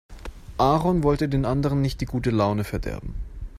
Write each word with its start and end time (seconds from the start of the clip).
Aaron 0.57 1.03
wollte 1.03 1.29
den 1.29 1.45
anderen 1.45 1.79
nicht 1.79 2.01
die 2.01 2.07
gute 2.07 2.31
Laune 2.31 2.63
verderben. 2.63 3.13